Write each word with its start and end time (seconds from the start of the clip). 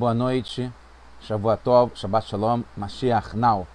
Boa 0.00 0.14
noite, 0.14 0.72
Shavuatov, 1.20 1.94
Shabbat 1.94 2.26
Shalom, 2.26 2.62
Mashiach 2.74 3.36
Now. 3.36 3.66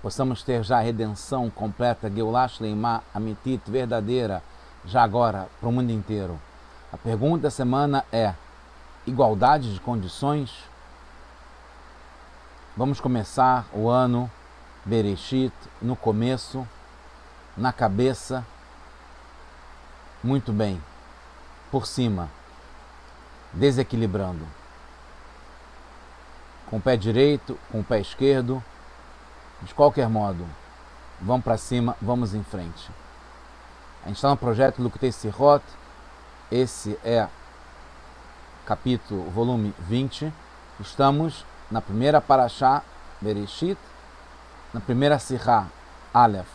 Possamos 0.00 0.40
ter 0.44 0.62
já 0.62 0.78
a 0.78 0.80
redenção 0.80 1.50
completa, 1.50 2.08
Geulah 2.08 2.46
Shleimah, 2.46 3.02
Amitit, 3.12 3.68
verdadeira, 3.68 4.40
já 4.84 5.02
agora, 5.02 5.48
para 5.58 5.68
o 5.68 5.72
mundo 5.72 5.90
inteiro. 5.90 6.40
A 6.92 6.96
pergunta 6.96 7.42
da 7.42 7.50
semana 7.50 8.04
é: 8.12 8.34
igualdade 9.04 9.74
de 9.74 9.80
condições? 9.80 10.54
Vamos 12.76 13.00
começar 13.00 13.66
o 13.72 13.88
ano 13.88 14.30
Bereshit 14.84 15.52
no 15.82 15.96
começo, 15.96 16.64
na 17.56 17.72
cabeça. 17.72 18.46
Muito 20.22 20.52
bem, 20.52 20.80
por 21.68 21.84
cima, 21.84 22.30
desequilibrando. 23.52 24.46
Com 26.74 26.78
o 26.78 26.82
pé 26.82 26.96
direito, 26.96 27.56
com 27.70 27.78
o 27.78 27.84
pé 27.84 28.00
esquerdo, 28.00 28.60
de 29.62 29.72
qualquer 29.72 30.08
modo, 30.08 30.44
vamos 31.20 31.44
para 31.44 31.56
cima, 31.56 31.96
vamos 32.02 32.34
em 32.34 32.42
frente. 32.42 32.90
A 34.02 34.08
gente 34.08 34.16
está 34.16 34.28
no 34.30 34.36
projeto 34.36 34.82
Lukutei 34.82 35.12
Sirot, 35.12 35.64
esse 36.50 36.98
é 37.04 37.28
capítulo, 38.66 39.30
volume 39.30 39.72
20. 39.78 40.34
Estamos 40.80 41.46
na 41.70 41.80
primeira 41.80 42.20
Parashá, 42.20 42.82
Bereshit, 43.20 43.78
na 44.72 44.80
primeira 44.80 45.16
Sirá, 45.20 45.68
Aleph, 46.12 46.50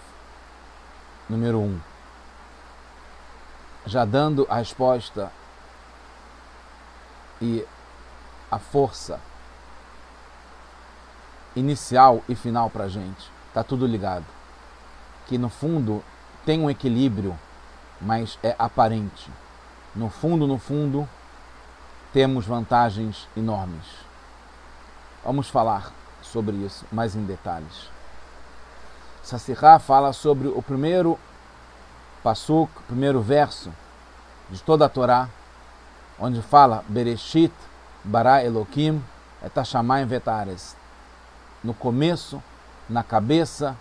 número 1.29 1.59
1. 1.59 1.79
Já 3.85 4.03
dando 4.03 4.45
a 4.49 4.57
resposta 4.57 5.31
e 7.41 7.65
a 8.51 8.59
força 8.59 9.28
inicial 11.59 12.23
e 12.27 12.35
final 12.35 12.69
para 12.69 12.85
a 12.85 12.89
gente. 12.89 13.31
Está 13.47 13.63
tudo 13.63 13.85
ligado. 13.85 14.25
Que 15.27 15.37
no 15.37 15.49
fundo 15.49 16.03
tem 16.45 16.59
um 16.59 16.69
equilíbrio, 16.69 17.37
mas 18.01 18.39
é 18.41 18.55
aparente. 18.57 19.29
No 19.95 20.09
fundo, 20.09 20.47
no 20.47 20.57
fundo, 20.57 21.07
temos 22.13 22.45
vantagens 22.45 23.27
enormes. 23.35 23.85
Vamos 25.23 25.49
falar 25.49 25.91
sobre 26.21 26.55
isso 26.55 26.85
mais 26.91 27.15
em 27.15 27.23
detalhes. 27.23 27.89
Sassirá 29.21 29.77
fala 29.77 30.13
sobre 30.13 30.47
o 30.47 30.61
primeiro 30.61 31.19
passuk, 32.23 32.71
o 32.79 32.83
primeiro 32.83 33.21
verso 33.21 33.71
de 34.49 34.61
toda 34.63 34.85
a 34.85 34.89
Torá, 34.89 35.29
onde 36.19 36.41
fala 36.41 36.83
Bereshit 36.87 37.53
bara 38.03 38.43
Elokim 38.43 39.03
et 39.43 40.05
vetares. 40.05 40.78
No 41.63 41.73
começo, 41.73 42.41
na 42.89 43.03
cabeça, 43.03 43.75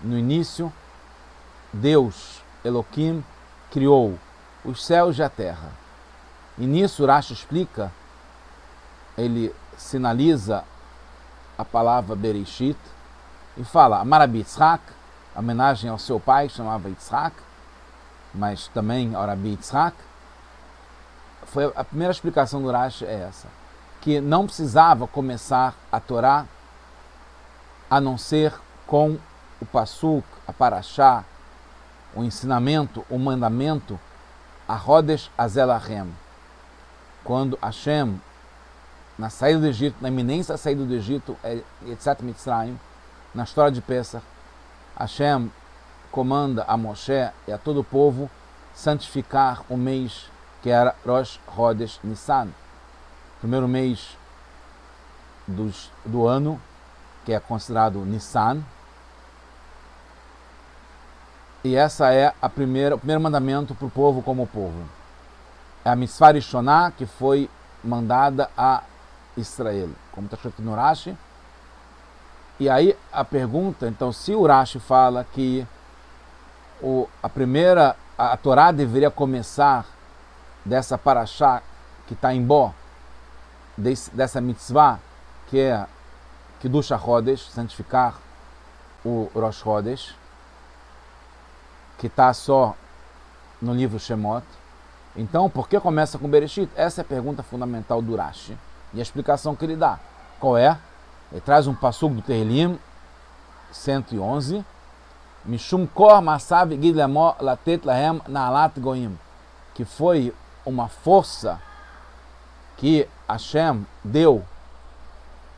no 0.00 0.16
início, 0.16 0.72
Deus, 1.72 2.42
Eloquim, 2.64 3.24
criou 3.70 4.18
os 4.64 4.84
céus 4.84 5.18
e 5.18 5.22
a 5.22 5.28
terra. 5.28 5.72
E 6.56 6.66
nisso 6.66 7.02
Urash 7.02 7.30
explica, 7.30 7.92
ele 9.18 9.54
sinaliza 9.76 10.64
a 11.58 11.64
palavra 11.64 12.14
Bereshit 12.14 12.78
e 13.56 13.64
fala 13.64 14.00
Amarabi 14.00 14.38
Yitzhak, 14.38 14.82
homenagem 15.34 15.90
ao 15.90 15.98
seu 15.98 16.20
pai, 16.20 16.48
chamava 16.48 16.88
Yitzhak, 16.88 17.36
mas 18.32 18.68
também 18.68 19.14
Arabi 19.14 19.50
Yitzhak. 19.50 19.96
Foi 21.46 21.72
a 21.74 21.84
primeira 21.84 22.12
explicação 22.12 22.62
do 22.62 22.68
Urash 22.68 23.02
é 23.02 23.26
essa, 23.28 23.48
que 24.00 24.20
não 24.20 24.46
precisava 24.46 25.06
começar 25.06 25.74
a 25.90 26.00
Torá 26.00 26.46
a 27.90 28.00
não 28.00 28.16
ser 28.18 28.52
com 28.86 29.18
o 29.60 29.66
Passuk, 29.66 30.26
a 30.46 30.52
Parashá, 30.52 31.24
o 32.14 32.22
ensinamento, 32.22 33.04
o 33.10 33.18
mandamento, 33.18 33.98
a 34.68 34.74
Rodes 34.74 35.30
Azelahem. 35.36 36.14
Quando 37.22 37.58
Hashem, 37.62 38.20
na 39.18 39.30
saída 39.30 39.60
do 39.60 39.66
Egito, 39.66 39.96
na 40.00 40.08
iminência 40.08 40.54
da 40.54 40.58
saída 40.58 40.84
do 40.84 40.94
Egito, 40.94 41.36
é, 41.42 41.62
etc. 41.86 42.20
Mitzrayim, 42.20 42.78
na 43.34 43.44
história 43.44 43.72
de 43.72 43.80
Pesach, 43.80 44.24
Hashem 44.96 45.50
comanda 46.10 46.64
a 46.68 46.76
Moshe 46.76 47.30
e 47.48 47.52
a 47.52 47.58
todo 47.58 47.80
o 47.80 47.84
povo 47.84 48.30
santificar 48.74 49.62
o 49.68 49.76
mês 49.76 50.30
que 50.62 50.70
era 50.70 50.94
Rosh 51.04 51.40
Rodes 51.46 52.00
Nissan, 52.02 52.48
primeiro 53.40 53.68
mês 53.68 54.16
dos, 55.46 55.90
do 56.04 56.26
ano, 56.26 56.60
que 57.24 57.32
é 57.32 57.40
considerado 57.40 57.98
Nissan, 58.04 58.62
e 61.64 61.74
essa 61.74 62.12
é 62.12 62.30
a 62.42 62.48
primeira, 62.48 62.94
o 62.94 62.98
primeiro 62.98 63.22
mandamento 63.22 63.74
para 63.74 63.86
o 63.86 63.90
povo 63.90 64.22
como 64.22 64.46
povo. 64.46 64.84
É 65.82 65.88
a 65.88 65.96
Mitzvah 65.96 66.32
Rishoná, 66.32 66.90
que 66.90 67.06
foi 67.06 67.48
mandada 67.82 68.50
a 68.54 68.82
Israel, 69.34 69.88
como 70.12 70.26
está 70.26 70.36
escrito 70.36 70.60
no 70.60 70.74
Rashi. 70.74 71.16
E 72.60 72.68
aí 72.68 72.94
a 73.10 73.24
pergunta, 73.24 73.88
então, 73.88 74.12
se 74.12 74.34
o 74.34 74.46
Rashi 74.46 74.78
fala 74.78 75.24
que 75.24 75.66
o, 76.82 77.08
a 77.22 77.30
primeira, 77.30 77.96
a, 78.16 78.32
a 78.32 78.36
Torá 78.36 78.70
deveria 78.70 79.10
começar 79.10 79.86
dessa 80.64 80.98
paraxá 80.98 81.62
que 82.06 82.12
está 82.12 82.34
em 82.34 82.42
Bó, 82.42 82.74
desse, 83.76 84.10
dessa 84.10 84.38
mitzvah, 84.38 84.98
que 85.48 85.58
é 85.58 85.86
Kiddush 86.64 86.92
Rodes, 86.92 87.42
santificar 87.50 88.14
o 89.04 89.30
Rosh 89.34 89.60
Rodes, 89.60 90.14
que 91.98 92.06
está 92.06 92.32
só 92.32 92.74
no 93.60 93.74
livro 93.74 94.00
Shemot. 94.00 94.46
Então, 95.14 95.50
por 95.50 95.68
que 95.68 95.78
começa 95.78 96.18
com 96.18 96.26
Bereshit? 96.26 96.70
Essa 96.74 97.02
é 97.02 97.02
a 97.02 97.04
pergunta 97.04 97.42
fundamental 97.42 98.00
do 98.00 98.16
Rashi. 98.16 98.56
E 98.94 98.98
a 98.98 99.02
explicação 99.02 99.54
que 99.54 99.62
ele 99.62 99.76
dá. 99.76 100.00
Qual 100.40 100.56
é? 100.56 100.78
Ele 101.30 101.42
traz 101.42 101.66
um 101.66 101.74
passugo 101.74 102.14
do 102.14 102.22
Terrilim 102.22 102.78
111. 103.70 104.64
Mishum 105.44 105.86
kor 105.86 106.22
masav 106.22 106.70
gidlemó 106.70 107.36
latet 107.40 107.84
lahem 107.84 108.22
naalat 108.26 108.80
goim. 108.80 109.18
Que 109.74 109.84
foi 109.84 110.34
uma 110.64 110.88
força 110.88 111.60
que 112.78 113.06
Hashem 113.28 113.86
deu, 114.02 114.42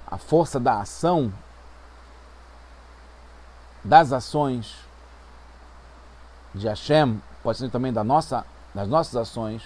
a 0.07 0.19
força 0.19 0.61
da 0.61 0.81
ação, 0.81 1.33
das 3.83 4.13
ações 4.13 4.77
de 6.55 6.69
Hashem, 6.69 7.21
pode 7.43 7.59
ser 7.59 7.71
também 7.71 7.93
da 7.93 8.03
nossa, 8.03 8.45
das 8.75 8.89
nossas 8.89 9.17
ações, 9.17 9.63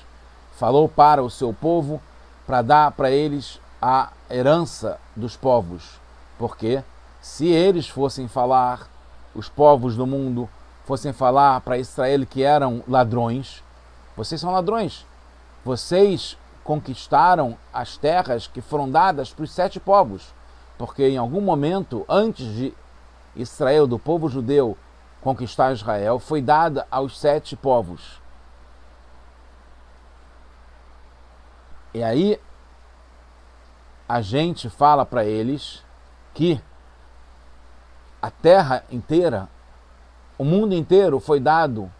falou 0.56 0.88
para 0.88 1.22
o 1.22 1.30
seu 1.30 1.52
povo 1.52 2.00
para 2.46 2.62
dar 2.62 2.90
para 2.92 3.10
eles 3.10 3.60
a 3.80 4.10
herança 4.30 4.98
dos 5.14 5.36
povos. 5.36 6.00
Porque 6.38 6.82
se 7.20 7.46
eles 7.46 7.88
fossem 7.88 8.28
falar, 8.28 8.88
os 9.34 9.48
povos 9.48 9.96
do 9.96 10.06
mundo 10.06 10.48
fossem 10.84 11.12
falar 11.12 11.60
para 11.60 11.78
Israel 11.78 12.26
que 12.26 12.42
eram 12.42 12.82
ladrões, 12.88 13.62
vocês 14.16 14.40
são 14.40 14.50
ladrões. 14.50 15.06
Vocês 15.64 16.36
conquistaram 16.64 17.56
as 17.72 17.96
terras 17.96 18.46
que 18.46 18.60
foram 18.60 18.90
dadas 18.90 19.32
para 19.32 19.44
os 19.44 19.50
sete 19.50 19.80
povos. 19.80 20.32
Porque 20.78 21.06
em 21.06 21.18
algum 21.18 21.40
momento, 21.40 22.04
antes 22.08 22.46
de 22.54 22.74
Israel, 23.36 23.86
do 23.86 23.98
povo 23.98 24.28
judeu, 24.28 24.76
conquistar 25.20 25.72
Israel 25.72 26.18
foi 26.18 26.40
dada 26.40 26.86
aos 26.90 27.18
sete 27.18 27.56
povos. 27.56 28.20
E 31.92 32.02
aí 32.02 32.40
a 34.08 34.20
gente 34.20 34.68
fala 34.70 35.04
para 35.04 35.24
eles 35.24 35.84
que 36.32 36.60
a 38.22 38.30
terra 38.30 38.84
inteira, 38.90 39.48
o 40.38 40.44
mundo 40.44 40.74
inteiro 40.74 41.20
foi 41.20 41.40
dado, 41.40 41.90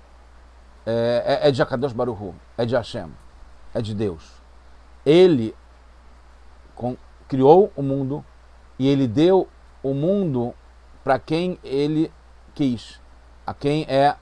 é, 0.87 1.41
é, 1.43 1.49
é 1.49 1.51
de 1.51 1.63
Akadosh 1.63 1.93
Baruch 1.93 2.35
é 2.57 2.65
de 2.65 2.75
Hashem, 2.75 3.11
é 3.75 3.83
de 3.83 3.95
Deus. 3.95 4.40
Ele 5.05 5.55
criou 7.29 7.73
o 7.77 7.83
mundo 7.83 8.25
e 8.79 8.89
ele 8.89 9.07
deu 9.07 9.49
o 9.83 9.95
mundo 9.95 10.55
para 11.03 11.19
quem 11.19 11.59
ele 11.63 12.13
quis 12.55 13.01
a 13.51 13.55
quem 13.55 13.85
é 13.89 14.17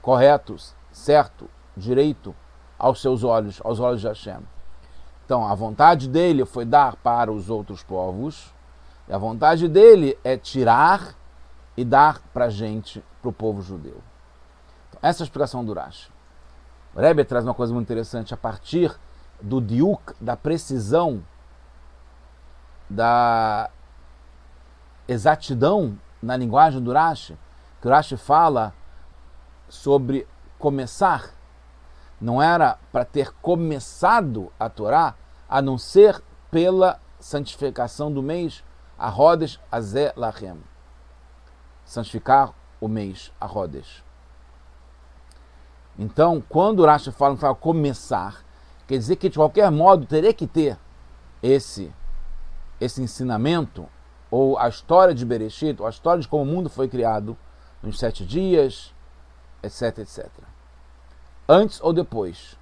correto, 0.00 0.56
certo, 0.90 1.50
direito 1.76 2.34
aos 2.78 3.02
seus 3.02 3.22
olhos, 3.22 3.60
aos 3.62 3.78
olhos 3.78 4.00
de 4.00 4.08
Hashem. 4.08 4.40
Então, 5.26 5.46
a 5.46 5.54
vontade 5.54 6.08
dele 6.08 6.46
foi 6.46 6.64
dar 6.64 6.96
para 6.96 7.30
os 7.30 7.50
outros 7.50 7.82
povos, 7.82 8.50
e 9.06 9.12
a 9.12 9.18
vontade 9.18 9.68
dele 9.68 10.18
é 10.24 10.38
tirar 10.38 11.14
e 11.76 11.84
dar 11.84 12.22
para 12.32 12.46
a 12.46 12.50
gente, 12.50 13.04
para 13.20 13.28
o 13.28 13.32
povo 13.34 13.60
judeu. 13.60 14.00
Então, 14.88 15.00
essa 15.02 15.22
é 15.22 15.24
a 15.24 15.26
explicação 15.26 15.62
do 15.62 15.74
Rashi. 15.74 16.10
O 16.94 17.00
Rebbe 17.00 17.24
traz 17.24 17.44
uma 17.44 17.54
coisa 17.54 17.74
muito 17.74 17.86
interessante 17.86 18.32
a 18.32 18.36
partir 18.38 18.98
do 19.42 19.60
diuk, 19.60 20.14
da 20.20 20.36
precisão 20.36 21.22
da 22.88 23.70
exatidão 25.08 25.98
na 26.22 26.36
linguagem 26.36 26.80
do 26.80 26.92
Rashi, 26.92 27.36
que 27.80 27.88
o 27.88 27.90
Rashi 27.90 28.16
fala 28.16 28.72
sobre 29.68 30.26
começar, 30.58 31.30
não 32.20 32.40
era 32.40 32.78
para 32.92 33.04
ter 33.04 33.32
começado 33.42 34.52
a 34.60 34.68
Torá, 34.68 35.14
a 35.48 35.60
não 35.60 35.76
ser 35.76 36.22
pela 36.50 37.00
santificação 37.18 38.12
do 38.12 38.22
mês, 38.22 38.62
a 38.98 39.08
Rodes 39.08 39.58
Azé 39.70 40.12
Lachem. 40.16 40.62
Santificar 41.84 42.52
o 42.80 42.86
mês, 42.86 43.32
a 43.40 43.46
Rodes. 43.46 44.04
Então, 45.98 46.42
quando 46.48 46.80
o 46.80 46.86
Rashi 46.86 47.10
fala 47.10 47.36
que 47.36 47.54
começar, 47.60 48.44
quer 48.92 48.98
dizer 48.98 49.16
que 49.16 49.30
de 49.30 49.38
qualquer 49.38 49.70
modo 49.70 50.04
teria 50.04 50.34
que 50.34 50.46
ter 50.46 50.78
esse, 51.42 51.90
esse 52.78 53.00
ensinamento, 53.00 53.88
ou 54.30 54.58
a 54.58 54.68
história 54.68 55.14
de 55.14 55.24
Bereshit, 55.24 55.80
ou 55.80 55.86
a 55.86 55.90
história 55.90 56.20
de 56.20 56.28
como 56.28 56.42
o 56.42 56.46
mundo 56.46 56.68
foi 56.68 56.86
criado 56.88 57.34
nos 57.82 57.98
sete 57.98 58.22
dias, 58.22 58.94
etc, 59.62 60.00
etc. 60.00 60.28
Antes 61.48 61.80
ou 61.80 61.94
depois. 61.94 62.58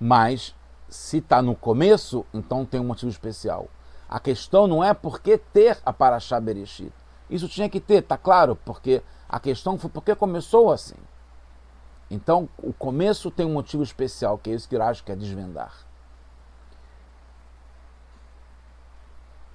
Mas, 0.00 0.54
se 0.88 1.18
está 1.18 1.42
no 1.42 1.54
começo, 1.54 2.24
então 2.32 2.64
tem 2.64 2.80
um 2.80 2.84
motivo 2.84 3.10
especial. 3.10 3.68
A 4.08 4.18
questão 4.18 4.66
não 4.66 4.82
é 4.82 4.94
por 4.94 5.20
que 5.20 5.36
ter 5.36 5.76
a 5.84 5.92
Parashá 5.92 6.40
Bereshit. 6.40 6.94
Isso 7.28 7.50
tinha 7.50 7.68
que 7.68 7.80
ter, 7.80 8.00
tá 8.00 8.16
claro, 8.16 8.56
porque 8.64 9.02
a 9.28 9.38
questão 9.38 9.78
foi 9.78 9.90
porque 9.90 10.14
começou 10.14 10.72
assim. 10.72 10.96
Então, 12.10 12.48
o 12.56 12.72
começo 12.72 13.30
tem 13.30 13.44
um 13.44 13.52
motivo 13.52 13.82
especial, 13.82 14.38
que 14.38 14.50
é 14.50 14.54
isso 14.54 14.68
que 14.68 14.76
eu 14.76 14.82
acho 14.82 15.04
que 15.04 15.12
é 15.12 15.16
desvendar. 15.16 15.86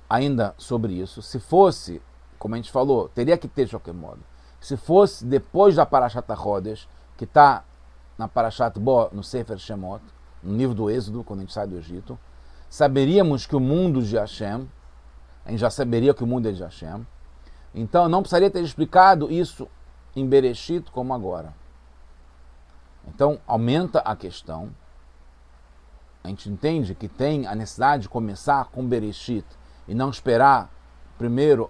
Ainda 0.07 0.53
sobre 0.57 0.93
isso, 0.93 1.21
se 1.23 1.39
fosse, 1.39 2.01
como 2.37 2.53
a 2.53 2.57
gente 2.57 2.71
falou, 2.71 3.09
teria 3.09 3.37
que 3.37 3.47
ter 3.47 3.65
de 3.65 3.71
qualquer 3.71 3.93
modo. 3.93 4.19
Se 4.61 4.77
fosse 4.77 5.25
depois 5.25 5.75
da 5.75 5.85
Parashat 5.85 6.31
Rodes, 6.33 6.87
que 7.17 7.23
está 7.23 7.63
na 8.17 8.27
Parashat 8.27 8.79
Bo, 8.79 9.09
no 9.11 9.23
Sefer 9.23 9.57
Shemot, 9.57 10.03
no 10.43 10.55
livro 10.55 10.75
do 10.75 10.89
Êxodo, 10.89 11.23
quando 11.23 11.39
a 11.39 11.41
gente 11.41 11.53
sai 11.53 11.65
do 11.65 11.77
Egito, 11.77 12.19
saberíamos 12.69 13.47
que 13.47 13.55
o 13.55 13.59
mundo 13.59 14.03
de 14.03 14.15
Hashem, 14.15 14.69
a 15.45 15.49
gente 15.49 15.59
já 15.59 15.71
saberia 15.71 16.13
que 16.13 16.23
o 16.23 16.27
mundo 16.27 16.47
é 16.47 16.51
de 16.51 16.61
Hashem, 16.61 17.05
então 17.73 18.07
não 18.07 18.21
precisaria 18.21 18.51
ter 18.51 18.61
explicado 18.61 19.31
isso 19.31 19.67
em 20.15 20.27
Bereshit 20.27 20.91
como 20.91 21.13
agora. 21.13 21.53
Então 23.07 23.39
aumenta 23.45 23.99
a 23.99 24.15
questão. 24.15 24.69
A 26.23 26.29
gente 26.29 26.49
entende 26.49 26.95
que 26.95 27.07
tem 27.07 27.45
a 27.47 27.53
necessidade 27.53 28.03
de 28.03 28.09
começar 28.09 28.65
com 28.65 28.87
Bereshit 28.87 29.45
e 29.87 29.93
não 29.93 30.09
esperar 30.09 30.69
primeiro 31.17 31.69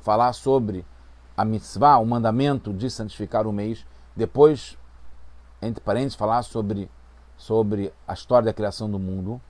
falar 0.00 0.32
sobre 0.32 0.86
a 1.36 1.44
mitzvah, 1.44 1.98
o 1.98 2.06
mandamento 2.06 2.72
de 2.72 2.90
santificar 2.90 3.46
o 3.46 3.52
mês, 3.52 3.86
depois, 4.14 4.78
entre 5.60 5.82
parênteses, 5.82 6.14
falar 6.14 6.42
sobre, 6.42 6.90
sobre 7.36 7.92
a 8.06 8.12
história 8.12 8.46
da 8.46 8.52
criação 8.52 8.90
do 8.90 8.98
mundo. 8.98 9.40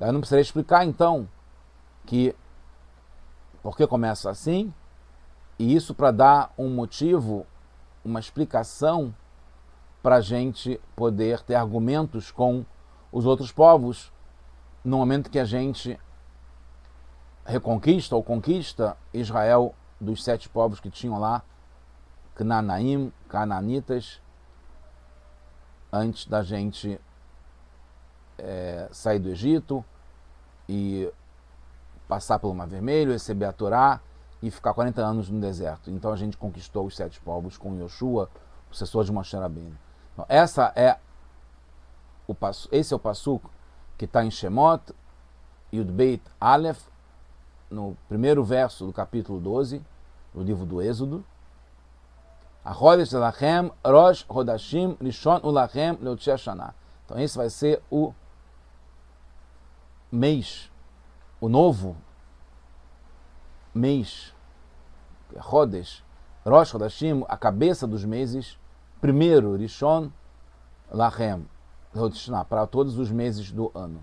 Eu 0.00 0.12
não 0.12 0.20
precisaria 0.20 0.42
explicar 0.42 0.84
então 0.84 1.28
que 2.06 2.34
por 3.62 3.76
que 3.76 3.86
começa 3.86 4.30
assim, 4.30 4.72
e 5.58 5.74
isso 5.74 5.94
para 5.94 6.10
dar 6.10 6.52
um 6.58 6.68
motivo, 6.68 7.46
uma 8.04 8.18
explicação 8.18 9.14
para 10.02 10.16
a 10.16 10.20
gente 10.20 10.80
poder 10.96 11.42
ter 11.42 11.54
argumentos 11.54 12.30
com 12.30 12.64
os 13.10 13.24
outros 13.24 13.52
povos 13.52 14.12
no 14.84 14.98
momento 14.98 15.30
que 15.30 15.38
a 15.38 15.44
gente 15.44 15.98
reconquista 17.44 18.16
ou 18.16 18.22
conquista 18.22 18.96
Israel 19.12 19.74
dos 20.00 20.24
sete 20.24 20.48
povos 20.48 20.80
que 20.80 20.90
tinham 20.90 21.18
lá, 21.18 21.42
Canaanaim, 22.34 23.12
Cananitas, 23.28 24.20
antes 25.92 26.26
da 26.26 26.42
gente 26.42 27.00
é, 28.38 28.88
sair 28.90 29.18
do 29.18 29.28
Egito 29.28 29.84
e 30.68 31.12
passar 32.08 32.38
pelo 32.38 32.54
Mar 32.54 32.66
Vermelho, 32.66 33.12
receber 33.12 33.44
a 33.44 33.52
Torá 33.52 34.00
e 34.42 34.50
ficar 34.50 34.74
40 34.74 35.00
anos 35.00 35.28
no 35.28 35.40
deserto. 35.40 35.90
Então 35.90 36.12
a 36.12 36.16
gente 36.16 36.36
conquistou 36.36 36.86
os 36.86 36.96
sete 36.96 37.20
povos 37.20 37.56
com 37.56 37.76
Yoshua, 37.76 38.28
o 38.70 38.74
sucessor 38.74 39.04
de 39.04 39.12
Moshe 39.12 39.36
Rabbeinu. 39.36 39.78
Essa 40.28 40.72
é 40.76 40.98
o 42.26 42.34
passo, 42.34 42.68
esse 42.70 42.92
é 42.92 42.96
o 42.96 43.00
passuco 43.00 43.50
que 43.96 44.04
está 44.04 44.24
em 44.24 44.30
Shemot, 44.30 44.94
Yudbeit 45.72 46.22
Aleph, 46.40 46.82
no 47.70 47.96
primeiro 48.08 48.44
verso 48.44 48.86
do 48.86 48.92
capítulo 48.92 49.40
12, 49.40 49.82
no 50.34 50.42
livro 50.42 50.66
do 50.66 50.82
Êxodo. 50.82 51.24
Achodesh 52.64 53.12
Lachem, 53.12 53.72
Rosh 53.84 54.24
Rodashim, 54.28 54.96
Rishon 55.00 55.40
Ulachem. 55.42 55.98
Então 57.04 57.18
esse 57.18 57.36
vai 57.36 57.50
ser 57.50 57.82
o 57.90 58.12
mês, 60.10 60.70
o 61.40 61.48
novo 61.48 61.96
mês, 63.74 64.34
Rodesh, 65.36 66.04
Rosh 66.44 66.72
Rodashim, 66.72 67.24
a 67.28 67.36
cabeça 67.36 67.86
dos 67.86 68.04
meses, 68.04 68.58
primeiro 69.02 69.56
Rishon 69.56 70.12
Lachem, 70.88 71.44
para 72.48 72.66
todos 72.68 72.96
os 72.96 73.10
meses 73.10 73.50
do 73.50 73.72
ano. 73.74 74.00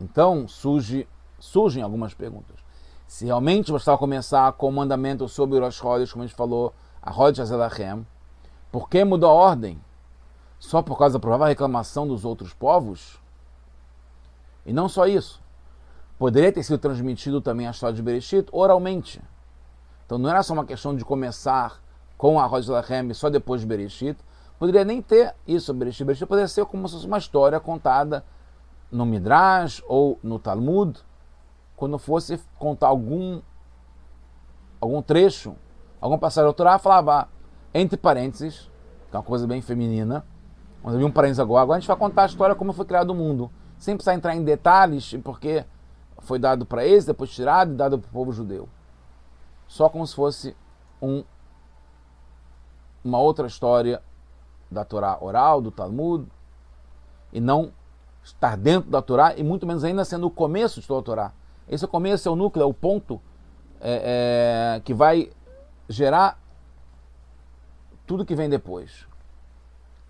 Então 0.00 0.46
surge, 0.46 1.08
surgem 1.40 1.82
algumas 1.82 2.14
perguntas. 2.14 2.56
Se 3.08 3.26
realmente 3.26 3.72
vai 3.72 3.98
começar 3.98 4.52
com 4.52 4.68
o 4.68 4.72
mandamento 4.72 5.28
sobre 5.28 5.58
o 5.58 5.60
Rosh 5.60 5.80
como 5.80 6.22
a 6.22 6.26
gente 6.26 6.36
falou, 6.36 6.72
a 7.02 7.10
Rosh 7.10 7.40
Hazelachem, 7.40 8.06
por 8.70 8.88
que 8.88 9.02
mudou 9.02 9.30
a 9.30 9.34
ordem? 9.34 9.82
Só 10.60 10.80
por 10.80 10.96
causa 10.96 11.14
da 11.14 11.20
provável 11.20 11.46
reclamação 11.48 12.06
dos 12.06 12.24
outros 12.24 12.54
povos? 12.54 13.20
E 14.64 14.72
não 14.72 14.88
só 14.88 15.06
isso. 15.06 15.42
Poderia 16.16 16.52
ter 16.52 16.62
sido 16.62 16.78
transmitido 16.78 17.40
também 17.40 17.66
a 17.66 17.70
história 17.72 17.96
de 17.96 18.02
Bereshit 18.02 18.48
oralmente. 18.52 19.20
Então 20.06 20.18
não 20.18 20.30
era 20.30 20.42
só 20.44 20.52
uma 20.52 20.64
questão 20.64 20.94
de 20.94 21.04
começar 21.04 21.80
com 22.18 22.38
a 22.38 22.44
Rosh 22.44 22.66
Lachem 22.66 23.14
só 23.14 23.30
depois 23.30 23.60
de 23.60 23.66
Bereshit. 23.66 24.18
Poderia 24.58 24.84
nem 24.84 25.00
ter 25.00 25.34
isso, 25.46 25.72
Bereshit. 25.72 26.04
Bereshit 26.04 26.26
poderia 26.26 26.48
ser 26.48 26.66
como 26.66 26.86
se 26.88 26.94
fosse 26.96 27.06
uma 27.06 27.18
história 27.18 27.58
contada 27.60 28.24
no 28.90 29.06
Midrash 29.06 29.82
ou 29.86 30.18
no 30.22 30.38
Talmud 30.38 30.98
quando 31.76 31.96
fosse 31.96 32.40
contar 32.58 32.88
algum 32.88 33.40
algum 34.80 35.00
trecho, 35.00 35.54
algum 36.00 36.18
passagem 36.18 36.46
autoral, 36.46 36.78
falava 36.78 37.28
entre 37.72 37.96
parênteses, 37.96 38.70
que 39.10 39.16
é 39.16 39.18
uma 39.18 39.24
coisa 39.24 39.46
bem 39.46 39.62
feminina. 39.62 40.24
Mas 40.82 40.94
havia 40.94 41.06
um 41.06 41.10
parênteses 41.10 41.40
agora. 41.40 41.62
Agora 41.62 41.76
a 41.78 41.80
gente 41.80 41.88
vai 41.88 41.96
contar 41.96 42.22
a 42.22 42.26
história 42.26 42.54
como 42.54 42.72
foi 42.72 42.84
criado 42.84 43.10
o 43.10 43.14
mundo, 43.14 43.50
sem 43.78 43.96
precisar 43.96 44.14
entrar 44.14 44.34
em 44.34 44.42
detalhes, 44.42 45.14
porque 45.22 45.64
foi 46.18 46.38
dado 46.38 46.66
para 46.66 46.84
eles, 46.84 47.04
depois 47.04 47.30
tirado 47.30 47.72
e 47.72 47.76
dado 47.76 47.98
para 47.98 48.08
o 48.08 48.12
povo 48.12 48.32
judeu. 48.32 48.68
Só 49.66 49.88
como 49.88 50.06
se 50.06 50.14
fosse 50.14 50.56
um, 51.02 51.22
uma 53.04 53.18
outra 53.18 53.46
história 53.46 54.02
da 54.70 54.84
Torá 54.84 55.18
oral, 55.20 55.60
do 55.60 55.70
Talmud, 55.70 56.26
e 57.32 57.40
não 57.40 57.72
estar 58.22 58.56
dentro 58.56 58.90
da 58.90 59.00
Torá, 59.00 59.34
e 59.36 59.42
muito 59.42 59.66
menos 59.66 59.84
ainda 59.84 60.04
sendo 60.04 60.26
o 60.26 60.30
começo 60.30 60.80
de 60.80 60.86
toda 60.86 61.00
a 61.00 61.04
Torá. 61.04 61.32
Esse 61.68 61.84
é 61.84 61.86
o 61.86 61.90
começo, 61.90 62.28
é 62.28 62.32
o 62.32 62.36
núcleo, 62.36 62.62
é 62.62 62.66
o 62.66 62.74
ponto 62.74 63.20
é, 63.80 64.76
é, 64.76 64.80
que 64.80 64.92
vai 64.92 65.30
gerar 65.88 66.38
tudo 68.06 68.24
que 68.24 68.34
vem 68.34 68.48
depois. 68.48 69.06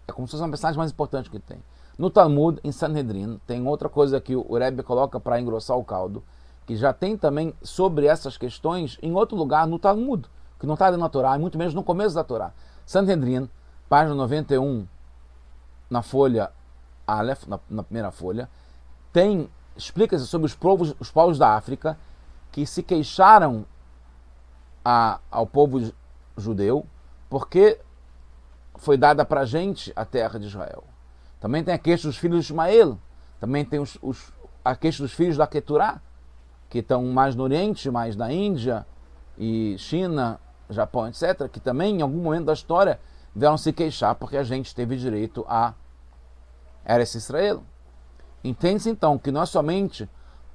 É 0.07 0.13
como 0.13 0.27
se 0.27 0.33
fosse 0.33 0.43
uma 0.43 0.49
mensagem 0.49 0.79
mais 0.79 0.91
importante 0.91 1.31
que 1.31 1.39
tem. 1.39 1.63
No 1.99 2.11
Talmud, 2.11 2.61
em 2.63 2.71
Sanhedrin, 2.71 3.41
tem 3.47 3.67
outra 3.67 3.89
coisa 3.89 4.21
que 4.21 4.37
o 4.37 4.57
Rebbe 4.57 4.83
coloca 4.83 5.19
para 5.19 5.41
engrossar 5.41 5.77
o 5.77 5.85
caldo, 5.85 6.23
que 6.65 6.77
já 6.77 6.93
tem 6.93 7.17
também 7.17 7.53
sobre 7.61 8.07
essas 8.07 8.37
questões 8.37 8.99
em 9.03 9.13
outro 9.13 9.37
lugar 9.37 9.67
no 9.67 9.79
Talmud, 9.79 10.29
que 10.61 10.67
não 10.67 10.75
está 10.75 10.91
na 10.97 11.09
Torá, 11.09 11.37
e 11.37 11.41
muito 11.41 11.59
menos 11.59 11.75
no 11.75 11.83
começo 11.83 12.15
da 12.15 12.23
Torá. 12.23 12.53
Sanhedrin, 12.89 13.51
página 13.87 14.15
91, 14.15 14.89
na 15.91 16.01
folha 16.01 16.51
Aleph, 17.07 17.47
na, 17.47 17.61
na 17.69 17.83
primeira 17.83 18.11
folha, 18.11 18.49
tem 19.13 19.51
explica-se 19.77 20.27
sobre 20.27 20.47
os 20.47 20.55
povos, 20.55 20.95
os 20.99 21.11
povos 21.11 21.37
da 21.37 21.55
África 21.55 21.99
que 22.51 22.65
se 22.65 22.83
queixaram 22.83 23.67
a, 24.83 25.21
ao 25.31 25.47
povo 25.47 25.93
judeu 26.35 26.87
porque 27.29 27.79
foi 28.77 28.97
dada 28.97 29.23
para 29.23 29.43
a 29.43 29.45
gente 29.45 29.93
a 29.95 30.07
terra 30.07 30.39
de 30.39 30.47
Israel. 30.47 30.83
Também 31.39 31.63
tem 31.63 31.75
a 31.75 31.79
queixa 31.79 32.09
dos 32.09 32.17
filhos 32.17 32.47
de 32.47 32.53
Ismael, 32.53 32.99
também 33.39 33.67
tem 33.67 33.81
os, 33.81 33.99
os, 34.01 34.33
a 34.65 34.75
queixa 34.75 35.03
dos 35.03 35.13
filhos 35.13 35.37
da 35.37 35.47
Keturá, 35.47 36.01
que 36.71 36.79
estão 36.79 37.05
mais 37.05 37.37
no 37.37 37.43
Oriente, 37.43 37.91
mais 37.91 38.17
na 38.17 38.33
Índia 38.33 38.87
e 39.37 39.77
China, 39.77 40.41
Japão, 40.71 41.09
etc., 41.09 41.49
que 41.51 41.61
também 41.61 41.99
em 41.99 42.03
algum 42.03 42.23
momento 42.23 42.47
da 42.47 42.53
história 42.53 43.01
vieram 43.35 43.57
se 43.57 43.73
queixar 43.73 44.15
porque 44.15 44.37
a 44.37 44.43
gente 44.43 44.75
teve 44.75 44.97
direito 44.97 45.45
a 45.49 45.75
Eretz 46.87 47.15
Israel. 47.15 47.63
Entende-se 48.43 48.91
então 48.91 49.19
que 49.19 49.31
não 49.31 49.43
é 49.43 49.47
somente 49.47 50.09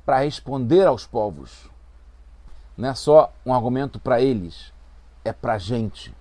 para 0.05 0.19
responder 0.19 0.85
aos 0.85 1.05
povos. 1.05 1.69
Não 2.75 2.89
é 2.89 2.95
só 2.95 3.31
um 3.45 3.53
argumento 3.53 3.99
para 3.99 4.21
eles, 4.21 4.73
é 5.23 5.31
para 5.31 5.53
a 5.53 5.57
gente. 5.57 6.15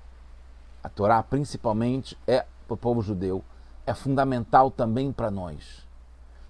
A 0.83 0.89
Torá, 0.89 1.23
principalmente, 1.23 2.19
é 2.27 2.45
para 2.67 2.75
o 2.75 2.77
povo 2.77 3.03
judeu, 3.03 3.43
é 3.87 3.95
fundamental 3.95 4.71
também 4.71 5.13
para 5.13 5.31
nós. 5.31 5.87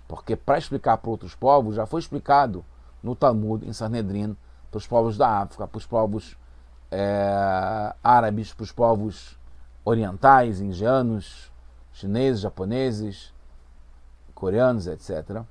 Porque 0.09 0.37
para 0.37 0.59
explicar 0.59 0.99
para 0.99 1.11
outros 1.11 1.35
povos, 1.35 1.77
já 1.77 1.87
foi 1.87 2.01
explicado 2.01 2.65
no 3.03 3.15
Talmud, 3.15 3.67
em 3.67 3.73
Sanhedrin, 3.73 4.37
para 4.71 4.79
os 4.79 4.87
povos 4.87 5.17
da 5.17 5.43
África, 5.43 5.67
para 5.67 5.79
os 5.79 5.87
povos 5.87 6.37
é, 6.93 7.95
árabes, 8.05 8.53
para 8.53 8.65
os 8.65 8.71
povos 8.71 9.39
orientais, 9.83 10.61
indianos, 10.61 11.51
chineses, 11.91 12.43
japoneses, 12.43 13.33
coreanos, 14.35 14.87
etc. 14.87 15.43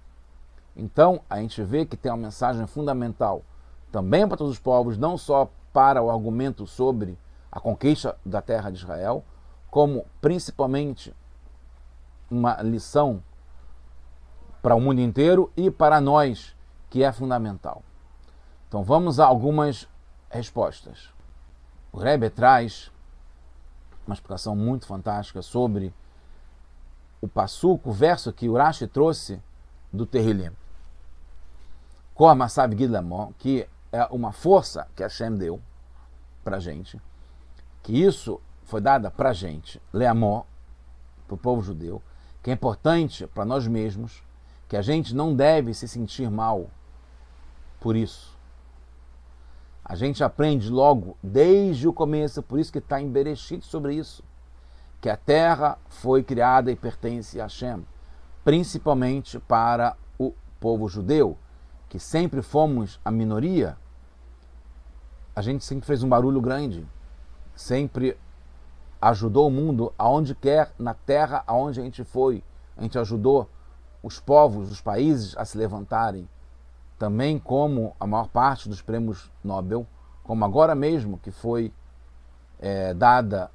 Então, 0.76 1.22
a 1.28 1.40
gente 1.40 1.64
vê 1.64 1.84
que 1.84 1.98
tem 1.98 2.12
uma 2.12 2.18
mensagem 2.18 2.66
fundamental 2.68 3.42
também 3.92 4.28
para 4.28 4.38
todos 4.38 4.54
os 4.54 4.60
povos, 4.60 5.00
não 5.00 5.18
só 5.18 5.50
para 5.74 6.02
o 6.02 6.12
argumento 6.12 6.68
sobre 6.68 7.18
a 7.52 7.60
conquista 7.60 8.16
da 8.24 8.42
terra 8.42 8.70
de 8.70 8.78
Israel, 8.78 9.24
como 9.70 10.06
principalmente 10.22 11.14
uma 12.30 12.62
lição 12.62 13.24
para 14.62 14.76
o 14.76 14.80
mundo 14.80 15.02
inteiro 15.02 15.52
e 15.58 15.72
para 15.72 16.00
nós, 16.00 16.56
que 16.90 17.04
é 17.04 17.12
fundamental. 17.12 17.82
Então 18.68 18.84
vamos 18.84 19.20
a 19.20 19.26
algumas 19.26 19.88
respostas. 20.30 21.10
O 21.92 22.00
Rebbe 22.00 22.30
traz 22.30 22.92
uma 24.08 24.14
explicação 24.14 24.56
muito 24.56 24.86
fantástica 24.86 25.42
sobre 25.42 25.94
o 27.20 27.28
passuco, 27.28 27.90
o 27.90 27.94
verso 27.94 28.32
que 28.32 28.50
Urashi 28.50 28.88
trouxe 28.88 29.42
do 29.92 30.06
Terrilim. 30.06 30.52
Kormasab 32.16 32.76
Gilamon, 32.78 33.34
que 33.38 33.68
é 33.92 34.06
uma 34.06 34.32
força 34.32 34.88
que 34.96 35.04
Hashem 35.04 35.38
deu 35.38 35.62
para 36.44 36.60
gente, 36.60 37.00
que 37.84 37.94
isso 37.94 38.40
foi 38.64 38.80
dada 38.80 39.12
para 39.12 39.34
gente, 39.34 39.82
Leamó, 39.92 40.44
para 41.28 41.36
o 41.36 41.38
povo 41.38 41.62
judeu, 41.62 42.02
que 42.42 42.50
é 42.50 42.54
importante 42.54 43.28
para 43.28 43.46
nós 43.46 43.68
mesmos, 43.68 44.24
que 44.68 44.78
a 44.78 44.82
gente 44.82 45.14
não 45.14 45.36
deve 45.36 45.74
se 45.74 45.88
sentir 45.88 46.30
mal 46.30 46.70
por 47.80 47.96
isso. 47.96 48.38
A 49.84 49.96
gente 49.96 50.24
aprende 50.24 50.70
logo, 50.70 51.18
desde 51.22 51.88
o 51.88 51.94
começo, 51.94 52.42
por 52.42 52.60
isso 52.60 52.72
que 52.72 52.78
está 52.78 53.02
em 53.02 53.12
sobre 53.62 53.96
isso, 53.96 54.24
que 55.00 55.10
a 55.10 55.18
terra 55.18 55.78
foi 55.90 56.24
criada 56.24 56.72
e 56.72 56.76
pertence 56.76 57.40
a 57.40 57.44
Hashem, 57.44 57.86
principalmente 58.44 59.40
para 59.40 59.98
o 60.18 60.34
povo 60.60 60.88
judeu, 60.88 61.38
que 61.90 62.00
sempre 62.00 62.42
fomos 62.42 63.00
a 63.04 63.12
minoria, 63.12 63.76
a 65.36 65.42
gente 65.42 65.64
sempre 65.64 65.86
fez 65.86 66.04
um 66.04 66.10
barulho 66.10 66.42
grande, 66.42 66.88
sempre 67.56 68.18
ajudou 69.02 69.48
o 69.48 69.52
mundo 69.52 69.94
aonde 69.98 70.36
quer, 70.36 70.72
na 70.78 70.94
terra 70.94 71.44
aonde 71.48 71.80
a 71.80 71.84
gente 71.84 72.04
foi. 72.04 72.44
A 72.78 72.84
gente 72.84 73.00
ajudou 73.00 73.50
os 74.04 74.20
povos, 74.20 74.72
os 74.72 74.82
países 74.82 75.36
a 75.38 75.46
se 75.46 75.58
levantarem. 75.58 76.28
Também 77.02 77.40
como 77.40 77.96
a 78.00 78.06
maior 78.06 78.28
parte 78.28 78.70
dos 78.70 78.80
prêmios 78.80 79.32
Nobel, 79.44 79.88
como 80.24 80.46
agora 80.46 80.76
mesmo 80.76 81.18
que 81.18 81.32
foi 81.32 81.74
é, 82.60 82.94
dada 82.94 83.50